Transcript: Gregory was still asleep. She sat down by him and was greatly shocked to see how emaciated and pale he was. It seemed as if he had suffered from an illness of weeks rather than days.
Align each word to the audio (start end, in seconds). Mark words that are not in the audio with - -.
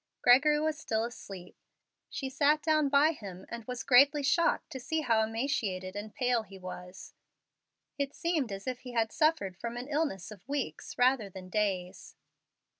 Gregory 0.23 0.59
was 0.59 0.79
still 0.79 1.03
asleep. 1.05 1.55
She 2.09 2.27
sat 2.27 2.63
down 2.63 2.89
by 2.89 3.11
him 3.11 3.45
and 3.49 3.63
was 3.65 3.83
greatly 3.83 4.23
shocked 4.23 4.71
to 4.71 4.79
see 4.79 5.01
how 5.01 5.21
emaciated 5.21 5.95
and 5.95 6.11
pale 6.11 6.41
he 6.41 6.57
was. 6.57 7.13
It 7.99 8.15
seemed 8.15 8.51
as 8.51 8.65
if 8.65 8.79
he 8.79 8.93
had 8.93 9.11
suffered 9.11 9.55
from 9.55 9.77
an 9.77 9.87
illness 9.87 10.31
of 10.31 10.49
weeks 10.49 10.97
rather 10.97 11.29
than 11.29 11.49
days. 11.49 12.15